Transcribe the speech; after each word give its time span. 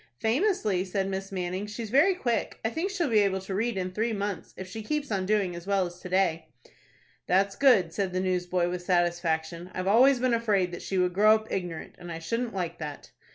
"Famously," 0.19 0.83
said 0.83 1.07
Miss 1.07 1.31
Manning. 1.31 1.67
"She's 1.67 1.91
very 1.91 2.15
quick. 2.15 2.59
I 2.65 2.71
think 2.71 2.89
she'll 2.89 3.07
be 3.07 3.19
able 3.19 3.39
to 3.41 3.53
read 3.53 3.77
in 3.77 3.91
three 3.91 4.13
months, 4.13 4.51
if 4.57 4.67
she 4.67 4.81
keeps 4.81 5.11
on 5.11 5.27
doing 5.27 5.55
as 5.55 5.67
well 5.67 5.85
as 5.85 5.99
to 5.99 6.09
day." 6.09 6.47
"That's 7.27 7.55
good," 7.55 7.93
said 7.93 8.11
the 8.11 8.19
newsboy, 8.19 8.67
with 8.71 8.81
satisfaction. 8.81 9.69
"I've 9.75 9.85
always 9.85 10.19
been 10.19 10.33
afraid 10.33 10.71
that 10.71 10.81
she 10.81 10.97
would 10.97 11.13
grow 11.13 11.35
up 11.35 11.51
ignorant, 11.51 11.93
and 11.99 12.11
I 12.11 12.17
shouldn't 12.17 12.55
like 12.55 12.79
that." 12.79 13.11